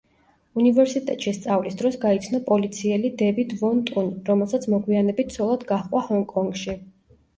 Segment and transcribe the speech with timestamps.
[0.59, 6.79] უნივერსიტეტში სწავლის დროს გაიცნო პოლიციელი დევიდ ვონ ტუნი, რომელსაც მოგვიანებით ცოლად გაჰყვა ჰონკონგში.